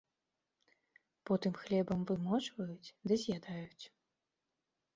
Потым 1.31 1.53
хлебам 1.61 2.01
вымочваюць 2.11 2.93
ды 3.11 3.21
з'ядаюць. 3.25 3.85